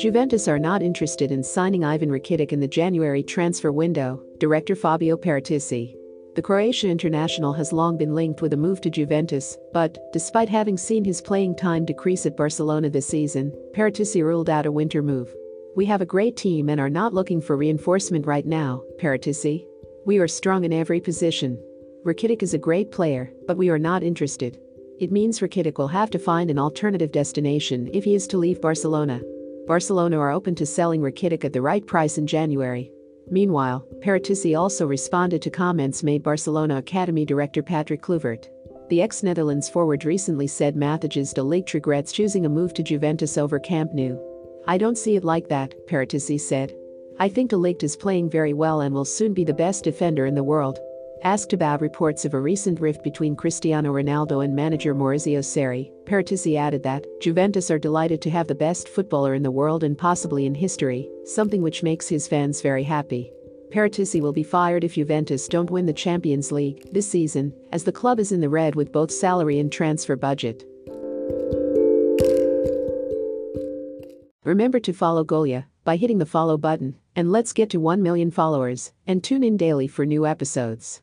[0.00, 5.14] Juventus are not interested in signing Ivan Rakitic in the January transfer window, director Fabio
[5.14, 5.94] Paratici.
[6.36, 10.78] The Croatia international has long been linked with a move to Juventus, but, despite having
[10.78, 15.34] seen his playing time decrease at Barcelona this season, Paratici ruled out a winter move.
[15.76, 19.66] We have a great team and are not looking for reinforcement right now, Paratici.
[20.06, 21.62] We are strong in every position.
[22.06, 24.58] Rakitic is a great player, but we are not interested.
[24.98, 28.62] It means Rakitic will have to find an alternative destination if he is to leave
[28.62, 29.20] Barcelona.
[29.66, 32.90] Barcelona are open to selling Rakitic at the right price in January.
[33.30, 38.48] Meanwhile, Paratici also responded to comments made Barcelona Academy director Patrick Kluivert.
[38.88, 43.60] The ex-Netherlands forward recently said Matthijs de Ligt regrets choosing a move to Juventus over
[43.60, 44.18] Camp Nou.
[44.66, 46.74] I don't see it like that, Paratici said.
[47.20, 50.26] I think de Ligt is playing very well and will soon be the best defender
[50.26, 50.80] in the world.
[51.22, 56.56] Asked about reports of a recent rift between Cristiano Ronaldo and manager Maurizio Sarri, Paratici
[56.56, 60.46] added that Juventus are delighted to have the best footballer in the world and possibly
[60.46, 63.30] in history, something which makes his fans very happy.
[63.70, 67.92] Paratici will be fired if Juventus don't win the Champions League this season, as the
[67.92, 70.64] club is in the red with both salary and transfer budget.
[74.42, 78.30] Remember to follow Golia by hitting the follow button, and let's get to 1 million
[78.30, 81.02] followers, and tune in daily for new episodes.